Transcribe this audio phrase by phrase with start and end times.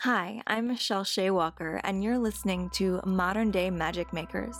[0.00, 4.56] Hi, I'm Michelle Shea Walker, and you're listening to Modern Day Magic Makers,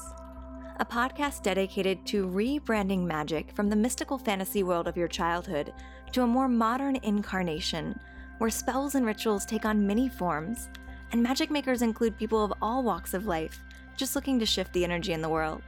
[0.78, 5.74] a podcast dedicated to rebranding magic from the mystical fantasy world of your childhood
[6.12, 7.98] to a more modern incarnation
[8.38, 10.70] where spells and rituals take on many forms,
[11.12, 13.60] and magic makers include people of all walks of life
[13.98, 15.62] just looking to shift the energy in the world.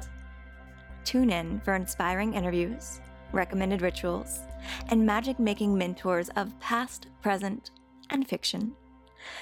[1.04, 4.40] Tune in for inspiring interviews, recommended rituals,
[4.88, 7.72] and magic making mentors of past, present,
[8.08, 8.74] and fiction.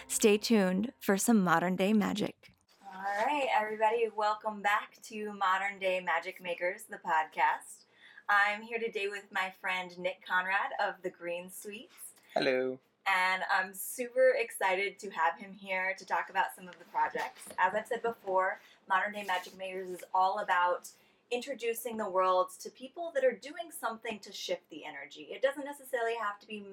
[0.09, 2.53] Stay tuned for some modern day magic.
[2.83, 7.85] All right, everybody, welcome back to Modern Day Magic Makers, the podcast.
[8.29, 12.15] I'm here today with my friend Nick Conrad of the Green Suites.
[12.35, 12.79] Hello.
[13.07, 17.43] And I'm super excited to have him here to talk about some of the projects.
[17.59, 20.89] As I've said before, Modern Day Magic Makers is all about
[21.31, 25.29] introducing the world to people that are doing something to shift the energy.
[25.31, 26.65] It doesn't necessarily have to be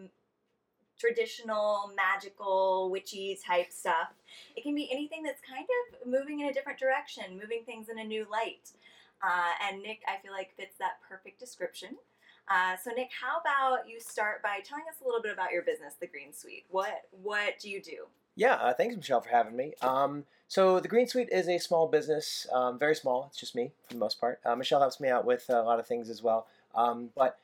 [1.02, 4.14] traditional, magical, witchy type stuff.
[4.55, 7.98] It can be anything that's kind of moving in a different direction, moving things in
[7.99, 8.71] a new light.
[9.24, 11.98] Uh, and Nick, I feel like fits that perfect description.
[12.48, 15.63] Uh, so Nick, how about you start by telling us a little bit about your
[15.63, 16.66] business, the Green Suite?
[16.70, 18.07] What what do you do?
[18.35, 19.74] Yeah, uh, thanks Michelle for having me.
[19.82, 23.27] Um, so the Green Suite is a small business, um, very small.
[23.29, 24.40] It's just me for the most part.
[24.46, 26.48] Uh, Michelle helps me out with a lot of things as well.
[26.74, 27.38] Um, but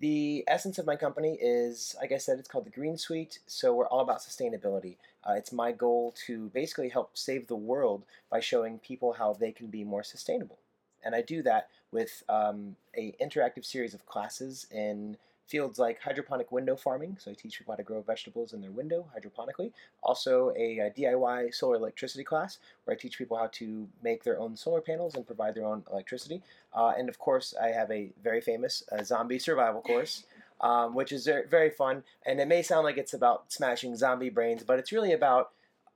[0.00, 3.40] the essence of my company is, like I said, it's called the Green Suite.
[3.46, 4.96] So we're all about sustainability.
[5.28, 9.52] Uh, it's my goal to basically help save the world by showing people how they
[9.52, 10.58] can be more sustainable.
[11.04, 15.16] And I do that with um, a interactive series of classes in
[15.48, 17.16] fields like hydroponic window farming.
[17.18, 19.72] So I teach people how to grow vegetables in their window hydroponically.
[20.02, 24.38] Also, a, a, DIY solar electricity class where I teach people how to make their
[24.38, 26.42] own solar panels and provide their own electricity.
[26.74, 30.24] Uh, and of course, I have a very famous uh, zombie survival course.
[30.60, 34.64] Um, which is very fun, and it may sound like it's about smashing zombie brains,
[34.64, 35.52] but it's really about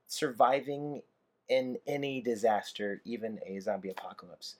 [0.07, 1.01] surviving
[1.49, 4.55] in any disaster, even a zombie apocalypse.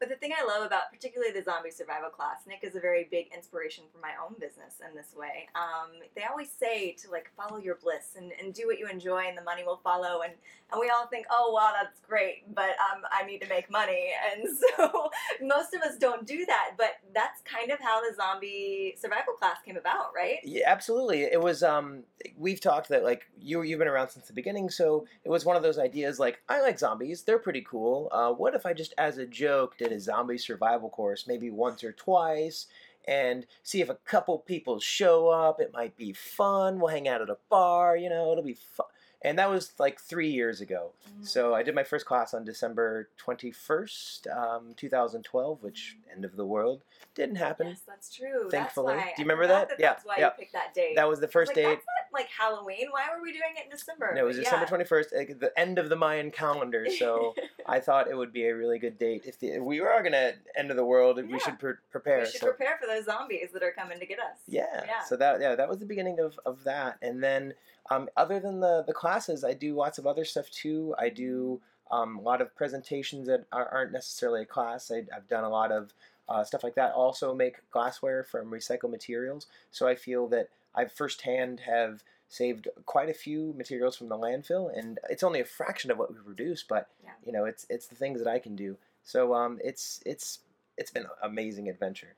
[0.00, 3.08] But the thing I love about particularly the zombie survival class, Nick is a very
[3.10, 5.48] big inspiration for my own business in this way.
[5.54, 9.24] Um, they always say to like follow your bliss and, and do what you enjoy
[9.28, 10.22] and the money will follow.
[10.22, 10.32] And,
[10.70, 14.10] and we all think, oh, wow, that's great, but um, I need to make money.
[14.28, 15.10] And so
[15.40, 16.72] most of us don't do that.
[16.76, 20.38] But that's kind of how the zombie survival class came about, right?
[20.44, 21.22] Yeah, absolutely.
[21.22, 22.02] It was, um,
[22.36, 24.68] we've talked that like you, you've been around since the beginning.
[24.68, 27.22] So it was one of those ideas like, I like zombies.
[27.22, 28.08] They're pretty cool.
[28.12, 31.50] Uh, what if I just as a joke did did a zombie survival course maybe
[31.50, 32.66] once or twice
[33.06, 35.60] and see if a couple people show up.
[35.60, 36.78] It might be fun.
[36.78, 38.86] We'll hang out at a bar, you know, it'll be fun
[39.22, 40.92] and that was like three years ago.
[41.10, 41.24] Mm-hmm.
[41.24, 46.44] So I did my first class on December 21st, um, 2012, which end of the
[46.44, 46.82] world
[47.14, 47.68] didn't happen.
[47.68, 48.48] Yes, that's true.
[48.50, 49.70] Thankfully, that's do you remember that?
[49.70, 49.80] that?
[49.80, 50.26] yeah, that's why yeah.
[50.26, 50.94] you picked that date.
[50.94, 51.78] That was the first like, date.
[52.12, 52.88] Like Halloween.
[52.90, 54.12] Why were we doing it in December?
[54.14, 54.84] No, it was but December yeah.
[54.84, 56.86] 21st, like the end of the Mayan calendar.
[56.98, 57.34] So
[57.66, 59.22] I thought it would be a really good date.
[59.24, 61.32] If, the, if we were gonna end of the world, Yeah.
[61.32, 62.20] we should pre- prepare.
[62.20, 62.46] We should so.
[62.46, 64.38] prepare for those zombies that are coming to get us.
[64.46, 64.66] Yeah.
[64.86, 65.04] Yeah.
[65.06, 66.98] So that yeah, that was the beginning of, of that.
[67.02, 67.54] And then
[67.90, 70.94] um, other than the, the classes, I do lots of other stuff too.
[70.98, 71.60] I do
[71.90, 74.90] um, a lot of presentations that are, aren't necessarily a class.
[74.90, 75.92] I, I've done a lot of
[76.28, 76.92] uh, stuff like that.
[76.92, 79.46] Also make glassware from recycled materials.
[79.70, 84.76] So I feel that I firsthand have saved quite a few materials from the landfill,
[84.76, 87.10] and it's only a fraction of what we produce, but Yeah.
[87.24, 88.76] you know, it's it's the things that I can do.
[89.04, 90.40] So um, it's it's
[90.76, 92.14] it's been an amazing adventure.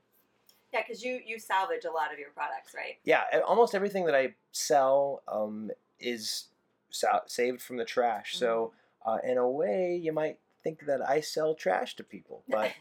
[0.72, 2.98] Yeah, because you you salvage a lot of your products, right?
[3.04, 6.46] Yeah, almost everything that I sell um, is
[6.90, 8.36] sa- saved from the trash.
[8.36, 8.72] So
[9.06, 12.72] uh, in a way, you might think that I sell trash to people, but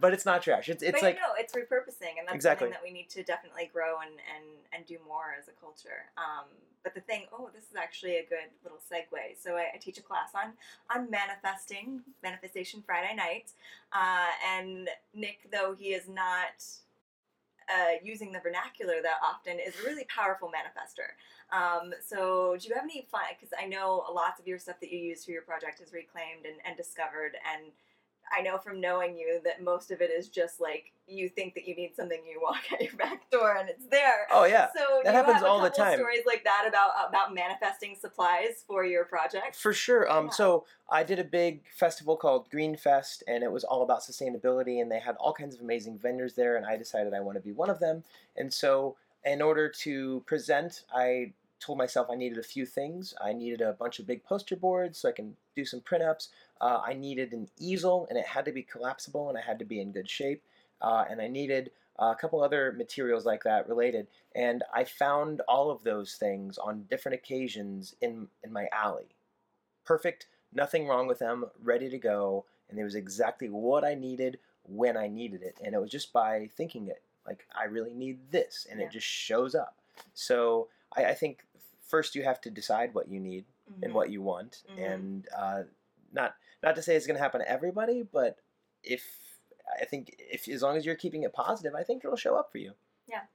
[0.00, 0.68] but it's not trash.
[0.68, 2.66] It's it's but like no, it's repurposing, and that's Exactly.
[2.66, 6.10] something that we need to definitely grow and and and do more as a culture.
[6.16, 6.46] Um,
[6.84, 9.42] but the thing, oh, this is actually a good little segue.
[9.42, 10.52] So I, I teach a class on
[10.94, 13.52] on manifesting, manifestation Friday night,
[13.92, 16.64] uh, and Nick, though he is not.
[17.68, 21.12] Uh, using the vernacular that often is a really powerful manifester.
[21.52, 23.28] Um, so, do you have any fun?
[23.38, 26.46] Because I know lots of your stuff that you use for your project is reclaimed
[26.46, 27.70] and, and discovered, and
[28.36, 31.66] I know from knowing you that most of it is just like you think that
[31.66, 34.26] you need something, you walk out your back door, and it's there.
[34.30, 35.98] oh yeah, So that happens all the time.
[35.98, 39.56] Stories like that about about manifesting supplies for your project.
[39.56, 40.10] For sure.
[40.10, 40.30] Um, Yeah.
[40.32, 44.80] So I did a big festival called Green Fest, and it was all about sustainability.
[44.80, 47.42] And they had all kinds of amazing vendors there, and I decided I want to
[47.42, 48.04] be one of them.
[48.36, 53.14] And so, in order to present, I told myself I needed a few things.
[53.20, 56.28] I needed a bunch of big poster boards so I can do some print ups.
[56.60, 59.64] Uh, I needed an easel, and it had to be collapsible, and I had to
[59.64, 60.42] be in good shape.
[60.80, 65.70] Uh, and I needed a couple other materials like that related, and I found all
[65.70, 69.08] of those things on different occasions in in my alley.
[69.84, 74.38] Perfect, nothing wrong with them, ready to go, and it was exactly what I needed
[74.62, 77.02] when I needed it, and it was just by thinking it.
[77.26, 78.86] Like I really need this, and Yeah.
[78.86, 79.76] it just shows up.
[80.14, 81.44] So I, I think
[81.88, 83.44] first you have to decide what you need
[83.82, 83.94] and Mhm.
[83.94, 84.78] what you want, Mhm.
[84.92, 85.64] and uh,
[86.12, 88.38] not not to say it's going to happen to everybody, but
[88.82, 89.04] if
[89.80, 92.50] I think if as long as you're keeping it positive, I think it'll show up
[92.52, 92.74] for you.
[93.06, 93.26] Yeah,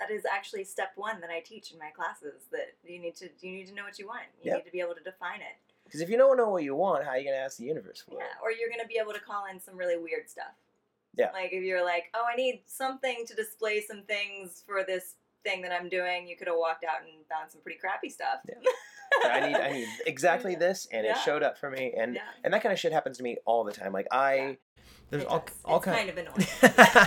[0.00, 2.46] that is actually step one that I teach in my classes.
[2.50, 4.26] That you need to you need to know what you want.
[4.42, 4.56] You Yep.
[4.58, 5.56] need to be able to define it.
[5.84, 7.64] Because if you don't know what you want, how are you going to ask the
[7.64, 8.36] universe for Yeah, it?
[8.42, 10.54] or you're gonna be able to call in some really weird stuff.
[11.14, 11.30] Yeah.
[11.32, 15.62] Like if you're like, oh, I need something to display some things for this thing
[15.62, 18.40] that I'm doing, you could have walked out and found some pretty crappy stuff.
[18.48, 18.54] Yeah.
[19.30, 21.12] I need I need exactly this, and Yeah.
[21.12, 22.22] it showed up for me, and yeah.
[22.44, 23.92] and that kind of shit happens to me all the time.
[23.92, 24.56] Like I,
[25.10, 25.54] there's It all does.
[25.64, 25.96] all it's kind.
[25.98, 26.16] kind of
[26.72, 27.06] annoying.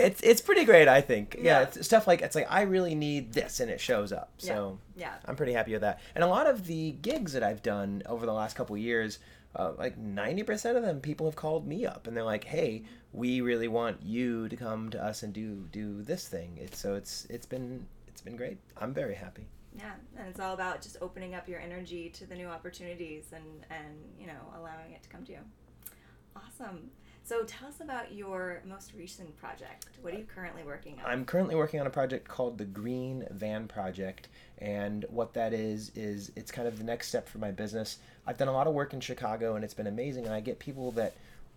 [0.00, 1.36] it's it's pretty great, I think.
[1.38, 1.62] Yeah, Yeah.
[1.62, 4.32] it's stuff like it's like I really need this, and it shows up.
[4.40, 4.46] Yeah.
[4.54, 5.14] So yeah.
[5.26, 6.00] I'm pretty happy with that.
[6.14, 9.18] And a lot of the gigs that I've done over the last couple years,
[9.56, 13.40] uh, like 90% of them, people have called me up and they're like, "Hey, we
[13.40, 17.26] really want you to come to us and do do this thing." It's so it's
[17.30, 18.58] it's been it's been great.
[18.76, 19.46] I'm very happy.
[19.76, 23.44] Yeah, and it's all about just opening up your energy to the new opportunities and
[23.70, 25.38] and you know allowing it to come to you.
[26.36, 26.90] Awesome.
[27.22, 29.86] So tell us about your most recent project.
[30.02, 31.10] What are you currently working on?
[31.10, 34.28] I'm currently working on a project called the Green Van Project,
[34.58, 37.98] and what that is is it's kind of the next step for my business.
[38.26, 40.26] I've done a lot of work in Chicago, and it's been amazing.
[40.26, 41.14] And I get people that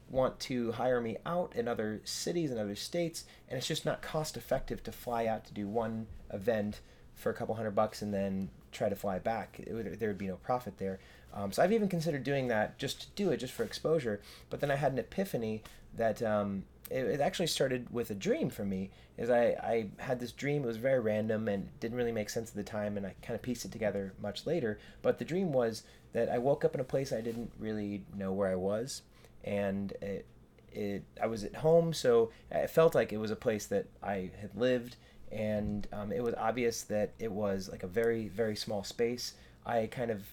[0.10, 4.02] want to hire me out in other cities and other states, and it's just not
[4.02, 6.82] cost effective to fly out to do one event
[7.16, 9.60] for a couple hundred bucks and then try to fly back.
[9.68, 11.00] Would, there would be no profit there.
[11.34, 14.22] Um, so I've even considered doing that just to do it, just for exposure.
[14.50, 15.64] But then I had an epiphany
[15.96, 18.92] that um, it, it actually started with a dream for me.
[19.18, 20.64] Is I, I had this dream.
[20.64, 23.36] It was very random and didn't really make sense at the time, and I kind
[23.36, 24.80] of pieced it together much later.
[25.02, 25.84] But the dream was
[26.14, 29.02] that I woke up in a place I didn't really know where I was,
[29.44, 30.26] and it,
[30.72, 34.32] it I was at home, so it felt like it was a place that I
[34.40, 34.96] had lived,
[35.32, 39.34] and um, it was obvious that it was like a very very small space.
[39.66, 40.24] I kind of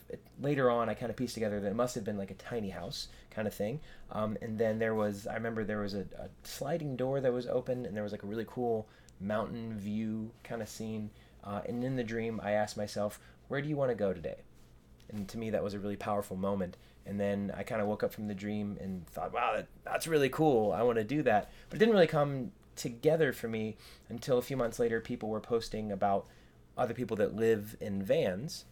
[0.40, 2.70] later on I kind of pieced together that it must have been like a tiny
[2.70, 3.80] house kind of thing.
[4.10, 7.46] Um, and then there was I remember there was a, a sliding door that was
[7.46, 8.88] open and there was like a really cool
[9.20, 11.10] mountain view kind of scene.
[11.44, 14.38] Uh, and in the dream I asked myself, where do you want to go today?
[15.12, 16.76] And to me that was a really powerful moment.
[17.06, 20.06] And then I kind of woke up from the dream and thought, wow, that, that's
[20.06, 20.72] really cool.
[20.72, 21.50] I want to do that.
[21.68, 23.76] But it didn't really come together for me
[24.08, 25.00] until a few months later.
[25.00, 26.26] People were posting about
[26.76, 28.64] other people that live in vans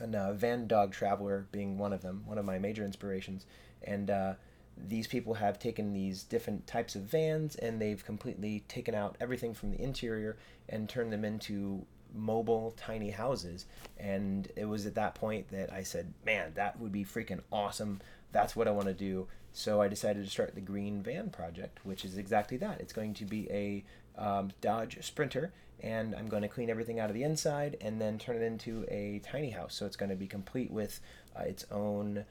[0.00, 3.46] and uh, Van Dog Traveler being one of them, one of my major inspirations.
[3.82, 4.34] And uh,
[4.76, 9.54] these people have taken these different types of vans and they've completely taken out everything
[9.54, 10.36] from the interior
[10.68, 13.66] and turned them into mobile tiny houses.
[13.98, 18.00] And it was at that point that I said, man, that would be freaking awesome.
[18.32, 19.28] That's what I want to do.
[19.52, 22.80] So I decided to start the Green Van Project, which is exactly that.
[22.80, 23.84] It's going to be a
[24.16, 28.18] um, Dodge Sprinter, and I'm going to clean everything out of the inside and then
[28.18, 29.74] turn it into a tiny house.
[29.74, 31.00] So it's going to be complete with
[31.36, 32.24] uh, its own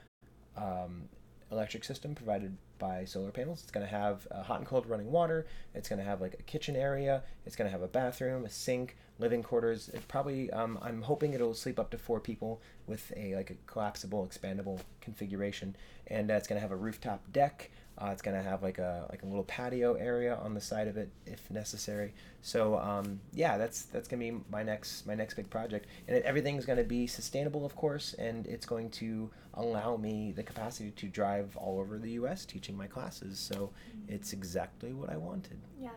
[0.58, 1.10] um,
[1.52, 3.62] electric system provided by solar panels.
[3.62, 5.46] It's going to have uh, hot and cold running water.
[5.74, 7.24] It's going to have like a kitchen area.
[7.46, 9.90] It's going to have a bathroom, a sink, living quarters.
[9.90, 13.56] It probably um, I'm hoping it'll sleep up to four people with a like a
[13.68, 15.76] collapsible, expandable configuration,
[16.08, 17.70] and uh, it's going to have a rooftop deck.
[18.02, 20.96] Uh, it's gonna have like a like a little patio area on the side of
[20.96, 22.14] it if necessary.
[22.42, 26.24] So um, yeah, that's that's gonna be my next my next big project, and it,
[26.24, 31.08] everything's gonna be sustainable, of course, and it's going to allow me the capacity to
[31.08, 32.46] drive all over the U.S.
[32.46, 33.38] teaching my classes.
[33.38, 33.72] So
[34.08, 35.60] it's exactly what I wanted.
[35.78, 35.90] Yeah.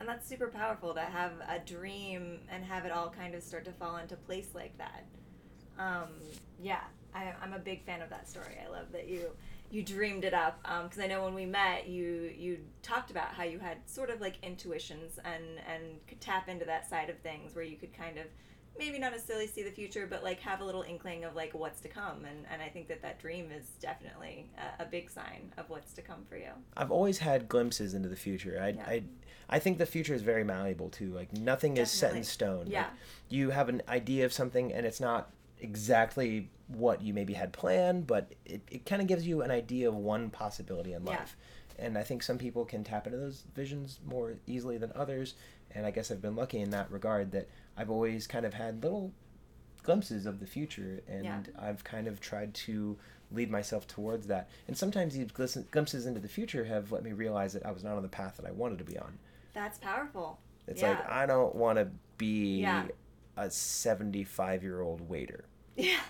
[0.00, 3.64] And that's super powerful to have a dream and have it all kind of start
[3.66, 5.04] to fall into place like that.
[5.78, 6.08] Um,
[6.60, 6.80] yeah,
[7.14, 8.58] I, I'm a big fan of that story.
[8.62, 9.30] I love that you
[9.70, 13.44] you dreamed it up because I know when we met, you you talked about how
[13.44, 17.54] you had sort of like intuitions and and could tap into that side of things
[17.54, 18.26] where you could kind of
[18.78, 21.80] maybe not necessarily see the future, but like have a little inkling of like what's
[21.80, 22.24] to come.
[22.24, 25.92] And and I think that that dream is definitely a, a big sign of what's
[25.94, 26.50] to come for you.
[26.76, 28.58] I've always had glimpses into the future.
[28.60, 28.84] I, Yeah.
[28.86, 29.02] I,
[29.48, 31.12] I think the future is very malleable too.
[31.12, 32.66] Like nothing is set in stone.
[32.66, 32.82] Yeah.
[32.82, 32.90] Like,
[33.28, 38.06] you have an idea of something and it's not exactly what you maybe had planned,
[38.06, 41.14] but it, it kind of gives you an idea of one possibility in life.
[41.14, 41.20] Yeah.
[41.20, 41.36] life.
[41.76, 45.34] And I think some people can tap into those visions more easily than others.
[45.74, 48.82] And I guess I've been lucky in that regard that I've always kind of had
[48.82, 49.12] little
[49.82, 51.40] glimpses of the future, and Yeah.
[51.58, 52.96] I've kind of tried to
[53.32, 54.48] lead myself towards that.
[54.68, 57.96] And sometimes these glimpses into the future have let me realize that I was not
[57.96, 59.18] on the path that I wanted to be on.
[59.52, 60.38] That's powerful.
[60.66, 60.90] It's Yeah.
[60.90, 62.86] like I don't want to be Yeah.
[63.36, 65.44] a 75 year old waiter.
[65.76, 66.00] Yeah,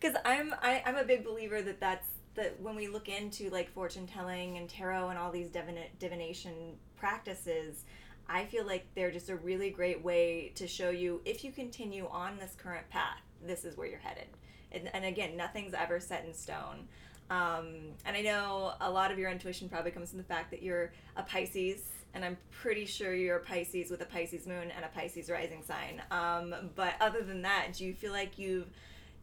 [0.00, 3.70] because I'm I, I'm a big believer that that's that when we look into like
[3.72, 7.84] fortune telling and tarot and all these divina- divination practices,
[8.28, 12.08] I feel like they're just a really great way to show you if you continue
[12.10, 14.26] on this current path, this is where you're headed.
[14.72, 16.88] And, and again, nothing's ever set in stone.
[17.30, 20.62] Um, and I know a lot of your intuition probably comes from the fact that
[20.62, 21.82] you're a Pisces,
[22.14, 25.62] and I'm pretty sure you're a Pisces with a Pisces moon and a Pisces rising
[25.62, 26.02] sign.
[26.10, 28.68] Um, but other than that, do you feel like you've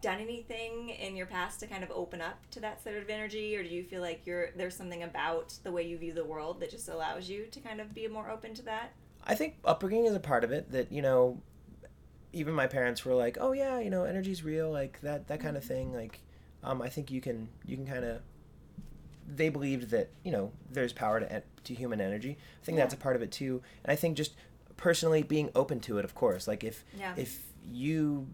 [0.03, 3.55] done anything in your past to kind of open up to that sort of energy,
[3.55, 6.60] or do you feel like you're there's something about the way you view the world
[6.60, 8.91] that just allows you to kind of be more open to that?
[9.24, 10.72] I think upbringing is a part of it.
[10.72, 11.41] That you know,
[12.33, 15.55] even my parents were like, "Oh yeah, you know, energy's real," like that that kind
[15.57, 15.93] of thing.
[15.93, 16.19] Like,
[16.63, 18.22] um, I think you can you can kind of.
[19.25, 22.38] They believed that you know there's power to to human energy.
[22.62, 24.33] I think that's a part of it too, and I think just
[24.75, 26.03] personally being open to it.
[26.03, 27.13] Of course, like if Yeah.
[27.15, 27.41] if
[27.72, 28.27] you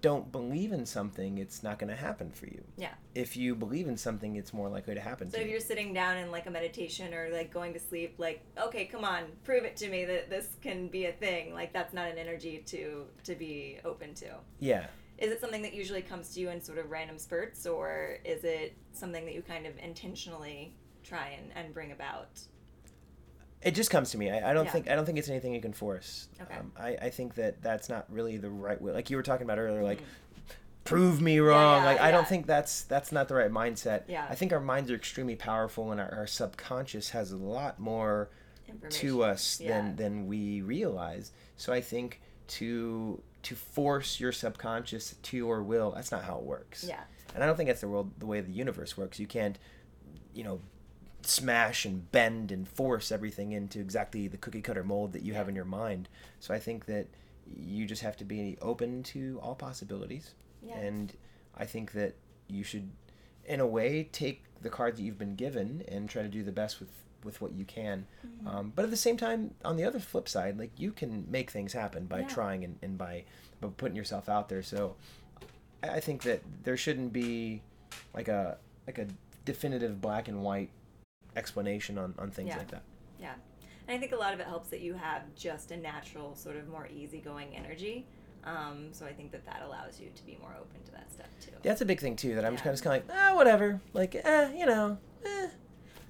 [0.00, 2.62] don't believe in something, it's not going to happen for you.
[2.76, 2.92] Yeah.
[3.14, 5.52] If you believe in something, it's more likely to happen So to if you.
[5.52, 9.04] you're sitting down in like a meditation or like going to sleep, like, okay, come
[9.04, 11.52] on, prove it to me that this can be a thing.
[11.54, 14.26] Like that's not an energy to to be open to.
[14.60, 14.86] Yeah.
[15.18, 18.44] Is it something that usually comes to you in sort of random spurts, or is
[18.44, 22.40] it something that you kind of intentionally try and, and bring about?
[23.62, 24.30] It just comes to me.
[24.30, 24.70] I, I don't Yeah.
[24.72, 26.28] think I don't think it's anything you can force.
[26.40, 26.54] Okay.
[26.56, 28.92] Um, I, I think that that's not really the right way.
[28.92, 30.04] Like you were talking about earlier, like Mm.
[30.84, 31.82] prove me wrong.
[31.82, 34.04] yeah, like I don't think that's that's not the right mindset.
[34.08, 34.26] Yeah.
[34.30, 38.30] I think our minds are extremely powerful, and our, our subconscious has a lot more
[38.90, 39.68] to us Yeah.
[39.82, 41.32] than than we realize.
[41.56, 46.44] So I think to to force your subconscious to your will, that's not how it
[46.44, 46.84] works.
[46.86, 47.00] Yeah.
[47.34, 49.18] And I don't think that's the world the way the universe works.
[49.18, 49.58] You can't,
[50.32, 50.60] you know,
[51.28, 55.48] smash and bend and force everything into exactly the cookie cutter mold that you have
[55.48, 56.08] in your mind.
[56.40, 57.06] So I think that
[57.56, 60.34] you just have to be open to all possibilities.
[60.62, 60.76] Yeah.
[60.78, 61.12] And
[61.56, 62.14] I think that
[62.48, 62.90] you should
[63.44, 66.52] in a way take the cards that you've been given and try to do the
[66.52, 66.90] best with
[67.24, 68.06] with what you can.
[68.24, 68.46] Mm-hmm.
[68.48, 71.50] Um, but at the same time, on the other flip side, like you can make
[71.50, 72.28] things happen by Yeah.
[72.28, 73.24] trying and, and by,
[73.60, 74.62] by putting yourself out there.
[74.62, 74.94] So
[75.82, 77.62] I I think that there shouldn't be
[78.14, 79.06] like a like a
[79.44, 80.70] definitive black and white
[81.38, 82.58] explanation on, on things Yeah.
[82.58, 82.82] like that.
[83.20, 83.34] Yeah.
[83.86, 86.56] And I think a lot of it helps that you have just a natural, sort
[86.56, 88.06] of more easygoing energy.
[88.44, 91.26] Um, so I think that that allows you to be more open to that stuff
[91.40, 91.52] too.
[91.62, 92.34] That's a big thing too.
[92.34, 92.60] That I'm Yeah.
[92.60, 95.48] kind of kind of like ah whatever, like eh you know eh.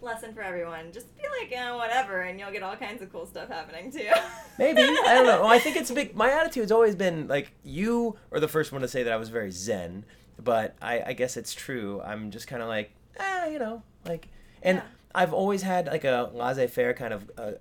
[0.01, 3.27] Lesson for everyone: just be like, eh, whatever, and you'll get all kinds of cool
[3.27, 4.09] stuff happening too.
[4.59, 5.41] Maybe I don't know.
[5.43, 6.15] Well, I think it's a big.
[6.15, 9.29] My attitude's always been like you are the first one to say that I was
[9.29, 10.05] very zen,
[10.41, 12.01] but I, I guess it's true.
[12.05, 14.29] I'm just kind of like ah, you know, like,
[14.63, 14.85] and Yeah.
[15.15, 17.53] I've always had like a laissez-faire kind of, uh,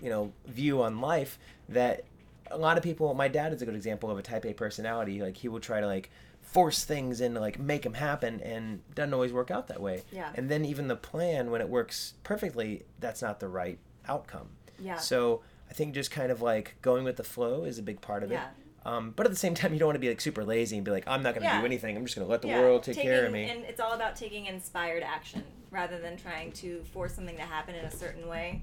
[0.00, 2.04] you know, view on life that
[2.50, 3.12] a lot of people.
[3.14, 5.20] My dad is a good example of a Type A personality.
[5.20, 6.10] Like he will try to like
[6.40, 10.02] force things and like make them happen, and doesn't always work out that way.
[10.12, 10.30] Yeah.
[10.34, 14.50] And then even the plan, when it works perfectly, that's not the right outcome.
[14.78, 14.98] Yeah.
[14.98, 18.22] So I think just kind of like going with the flow is a big part
[18.22, 18.44] of Yeah.
[18.44, 18.50] it.
[18.86, 20.84] Um, but at the same time, you don't want to be like super lazy and
[20.84, 21.60] be like, I'm not going to Yeah.
[21.60, 21.96] do anything.
[21.96, 23.48] I'm just going to let the Yeah, world take taking- care of me.
[23.48, 27.74] And it's all about taking inspired action rather than trying to force something to happen
[27.74, 28.62] in a certain way.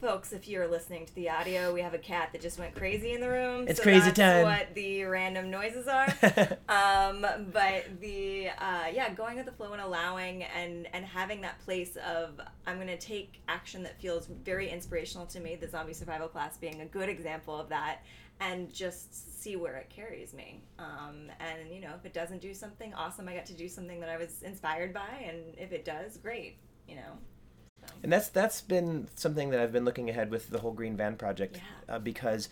[0.00, 3.12] Folks, if you're listening to the audio, we have a cat that just went crazy
[3.12, 3.66] in the room.
[3.66, 4.42] It's so crazy that's time.
[4.44, 6.06] what the random noises are.
[6.68, 11.58] um, but the uh, yeah, going with the flow and allowing and and having that
[11.64, 15.56] place of I'm gonna take action that feels very inspirational to me.
[15.56, 18.00] The zombie survival class being a good example of that,
[18.40, 20.62] and just see where it carries me.
[20.78, 23.28] Um, and you know, if it doesn't do something, awesome.
[23.28, 26.58] I got to do something that I was inspired by, and if it does, great.
[26.88, 27.18] You know.
[28.02, 31.16] And that's that's been something that I've been looking ahead with the whole Green Van
[31.16, 31.56] project
[31.88, 31.96] Yeah.
[31.96, 32.48] uh, because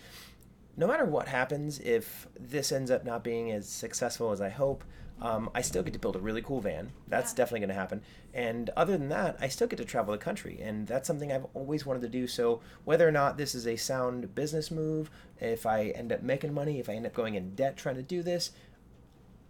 [0.77, 4.85] no matter what happens, if this ends up not being as successful as I hope,
[5.23, 6.91] um, I still get to build a really cool van.
[7.07, 7.37] That's Yeah.
[7.37, 8.03] definitely going to happen.
[8.35, 11.47] And other than that, I still get to travel the country, and that's something I've
[11.55, 12.27] always wanted to do.
[12.27, 15.11] So whether or not this is a sound business move,
[15.41, 18.03] if I end up making money, if I end up going in debt trying to
[18.03, 18.51] do this,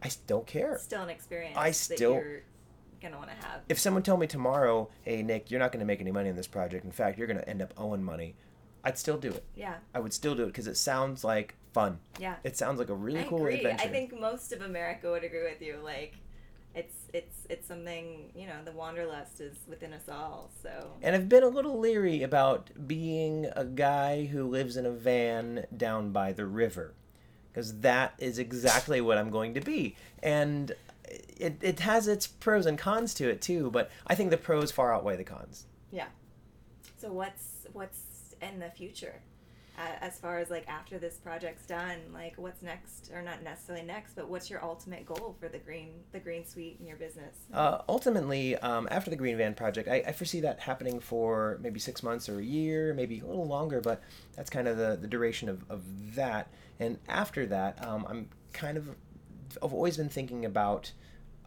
[0.03, 0.79] I don't care.
[0.79, 1.57] Still an experience.
[1.57, 2.43] I that still- you're
[3.01, 3.63] gonna want to have.
[3.69, 6.37] if someone told me tomorrow, "Hey Nick, you're not going to make any money on
[6.37, 6.85] this project.
[6.85, 8.35] In fact, you're going to end up owing money,"
[8.85, 9.45] I'd still do it.
[9.55, 9.77] Yeah.
[9.95, 11.99] I would still do it because it sounds like fun.
[12.19, 12.37] Yeah.
[12.45, 13.57] It sounds like a really I cool agree.
[13.57, 13.85] adventure.
[13.85, 15.79] I think most of America would agree with you.
[15.83, 16.15] Like,
[16.75, 18.57] it's it's it's something you know.
[18.65, 20.51] The wanderlust is within us all.
[20.63, 24.91] So and I've been a little leery about being a guy who lives in a
[24.91, 26.95] van down by the river.
[27.53, 29.97] because that is exactly what I'm going to be.
[30.23, 30.73] And
[31.37, 34.73] it, it has its pros and cons to it too, but I think the pros
[34.73, 35.67] far outweigh the cons.
[35.91, 36.07] Yeah.
[36.97, 39.23] So what's what's in the future?
[39.79, 44.15] As far as like after this project's done like what's next or not necessarily next
[44.15, 47.37] but what's your ultimate goal for the green the green suite in your business?
[47.53, 51.81] Uh, ultimately um, after the green van project I, I, foresee that happening for maybe
[51.81, 54.03] six months or a year maybe a little longer but
[54.37, 55.83] that's kind of the, the duration of, of
[56.15, 56.49] that.
[56.81, 58.91] And after that um, i'm kind of
[59.63, 60.93] i've always been thinking about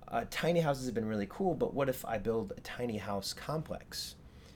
[0.08, 3.34] uh, tiny houses have been really cool but what if i build a tiny house
[3.34, 4.16] complex?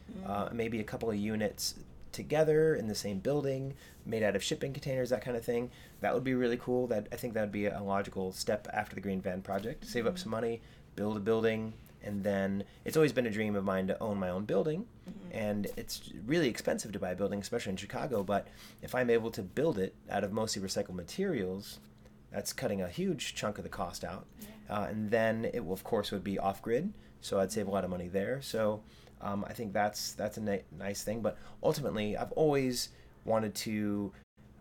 [0.09, 0.29] Mm.
[0.29, 1.75] uh, maybe a couple of units
[2.11, 3.73] together in the same building,
[4.05, 5.71] made out of shipping containers, that kind of thing.
[6.01, 6.87] That would be really cool.
[6.87, 9.85] That I think that would be a logical step after the Green Van project.
[9.85, 10.23] Save up mm-hmm.
[10.23, 10.61] some money,
[10.95, 11.73] build a building,
[12.03, 14.85] and then it's always been a dream of mine to own my own building.
[15.09, 15.37] Mm-hmm.
[15.37, 18.23] And it's really expensive to buy a building, especially in Chicago.
[18.23, 18.47] But
[18.81, 21.79] if I'm able to build it out of mostly recycled materials,
[22.31, 24.25] that's cutting a huge chunk of the cost out.
[24.41, 24.47] Yeah.
[24.69, 27.71] Uh, and then it will, of course, would be off grid, so I'd save a
[27.71, 28.41] lot of money there.
[28.41, 28.81] So
[29.21, 31.21] um, I think that's that's a ni- nice thing.
[31.21, 32.89] But ultimately, I've always
[33.25, 34.11] wanted to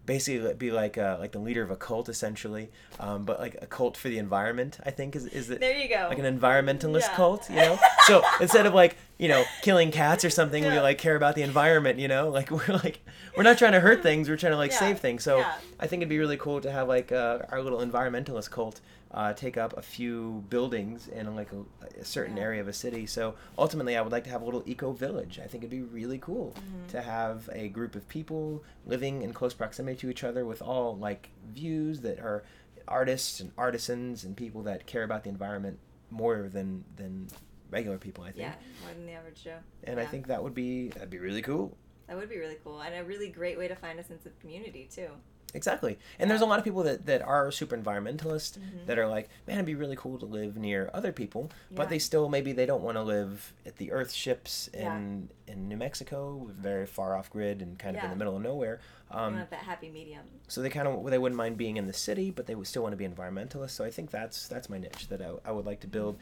[0.08, 3.66] basically be like a, like the leader of a cult essentially um, but like a
[3.66, 7.02] cult for the environment i think is is it there you go like an environmentalist
[7.02, 7.14] yeah.
[7.14, 10.72] cult you know so instead of like you know killing cats or something yeah.
[10.72, 13.00] we like care about the environment you know like we're like
[13.36, 14.78] we're not trying to hurt things we're trying to like yeah.
[14.78, 15.44] save things so
[15.78, 18.80] i think it'd be really cool to have like uh, our little environmentalist cult
[19.12, 22.42] uh, take up a few buildings in like a, a certain yeah.
[22.42, 23.06] area of a city.
[23.06, 25.40] So ultimately, I would like to have a little eco village.
[25.42, 26.86] I think it'd be really cool mm-hmm.
[26.88, 30.96] to have a group of people living in close proximity to each other with all
[30.96, 32.44] like views that are
[32.86, 35.78] artists and artisans and people that care about the environment
[36.10, 37.28] more than than
[37.70, 38.24] regular people.
[38.24, 38.40] I think.
[38.40, 39.58] Yeah, more than the average Joe.
[39.84, 40.02] And yeah.
[40.02, 41.76] I think that would be that'd be really cool.
[42.08, 44.38] That would be really cool and a really great way to find a sense of
[44.40, 45.10] community too.
[45.54, 45.98] Exactly.
[46.18, 48.86] And there's a lot of people that, that are super environmentalist mm-hmm.
[48.86, 51.76] that are like, man, it'd be really cool to live near other people, yeah.
[51.76, 55.52] but they still maybe they don't want to live at the Earthships in yeah.
[55.52, 58.80] in New Mexico, very far off grid and kind of in the middle of nowhere.
[59.10, 60.24] Um, want that happy medium.
[60.48, 62.82] So they kind of they wouldn't mind being in the city, but they would still
[62.82, 63.70] want to be environmentalists.
[63.70, 66.18] So I think that's that's my niche that I, I would like to build.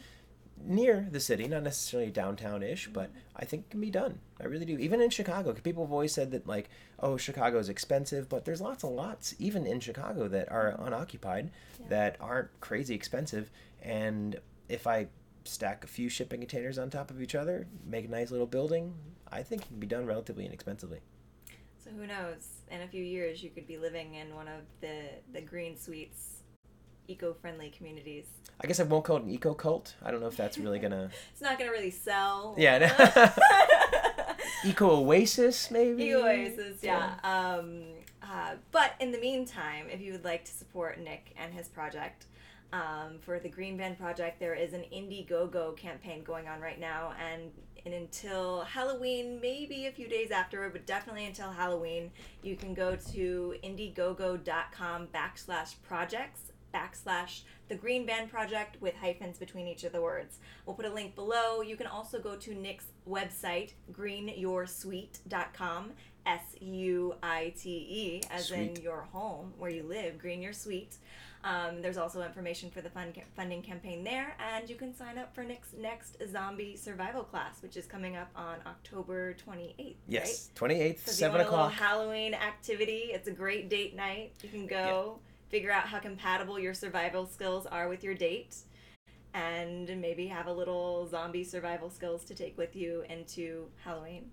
[0.60, 4.18] Mm-hmm near the city, not necessarily downtown ish, but I think it can be done.
[4.40, 4.76] I really do.
[4.78, 6.68] Even in Chicago, people have always said that like,
[7.00, 11.50] oh, Chicago is expensive, but there's lots and lots, even in Chicago, that are unoccupied,
[11.80, 11.86] yeah.
[11.88, 13.50] that aren't crazy expensive.
[13.82, 14.38] And
[14.68, 15.06] if I
[15.44, 18.94] stack a few shipping containers on top of each other, make a nice little building,
[19.30, 21.00] I think it can be done relatively inexpensively.
[21.82, 22.48] So who knows?
[22.70, 26.35] In a few years, you could be living in one of the the green suites
[27.08, 28.26] eco-friendly communities.
[28.60, 29.94] I guess I won't call it an eco cult.
[30.02, 31.10] I don't know if that's really gonna.
[31.32, 32.54] it's not gonna really sell.
[32.56, 33.32] Yeah.
[34.64, 36.04] eco oasis, maybe.
[36.04, 37.14] Eco oasis, yeah.
[37.22, 37.56] yeah.
[37.56, 37.82] Um,
[38.22, 42.26] uh, but in the meantime, if you would like to support Nick and his project,
[42.72, 47.12] um, for the Green Van project, there is an Indiegogo campaign going on right now,
[47.20, 47.50] and
[47.84, 52.10] and until Halloween, maybe a few days afterward, but definitely until Halloween,
[52.42, 59.66] you can go to indiegogo.com backslash projects backslash the Green Van Project with hyphens between
[59.66, 60.38] each of the words.
[60.64, 61.62] We'll put a link below.
[61.62, 65.92] You can also go to Nick's website, greenyoursuite.com,
[66.24, 68.78] S U I T E, as Sweet.
[68.78, 70.96] in your home where you live, Green Your Suite.
[71.44, 75.32] Um, there's also information for the fund funding campaign there, and you can sign up
[75.32, 79.94] for Nick's next zombie survival class, which is coming up on October 28th.
[80.08, 80.70] Yes, right?
[80.70, 81.72] 28th, so 7 o'clock.
[81.72, 83.10] Halloween activity.
[83.12, 84.32] It's a great date night.
[84.42, 85.20] You can go.
[85.20, 88.56] Yeah figure out how compatible your survival skills are with your date
[89.34, 94.30] and maybe have a little zombie survival skills to take with you into Halloween.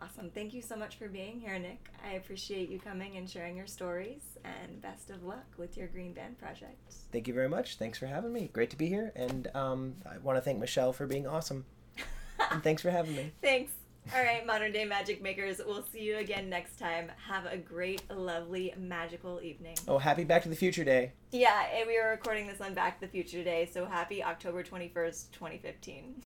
[0.00, 0.30] Awesome.
[0.30, 1.88] Thank you so much for being here, Nick.
[2.04, 6.12] I appreciate you coming and sharing your stories, and best of luck with your Green
[6.12, 6.94] Van project.
[7.10, 7.76] Thank you very much.
[7.76, 8.50] Thanks for having me.
[8.52, 11.64] Great to be here, and um, I want to thank Michelle for being awesome.
[12.50, 13.32] and thanks for having me.
[13.40, 13.72] Thanks.
[14.12, 15.60] All right, modern day magic makers.
[15.64, 17.10] We'll see you again next time.
[17.26, 19.76] Have a great, lovely, magical evening.
[19.88, 21.12] Oh, happy Back to the Future Day.
[21.32, 24.62] Yeah, and we are recording this on Back to the Future Day, so happy October
[24.62, 26.22] 21st, 2015.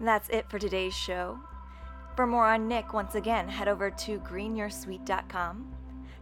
[0.00, 1.38] That's it for today's show.
[2.16, 5.74] For more on Nick, once again, head over to greenyoursuite.com.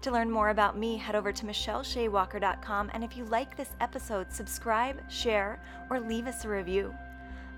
[0.02, 2.90] To learn more about me, head over to michellesheawalker.com.
[2.92, 6.94] And if you like this episode, subscribe, share, or leave us a review.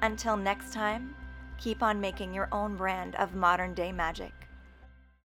[0.00, 1.14] Until next time,
[1.58, 4.37] Keep on making your own brand of modern day magic.